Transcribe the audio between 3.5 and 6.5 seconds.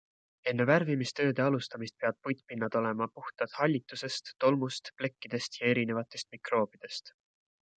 hallitusest, tolmust, plekkidest ja erinevatest